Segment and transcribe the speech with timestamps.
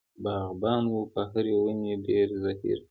[0.23, 2.79] باغبان و په هرې ونې ډېر زهیر.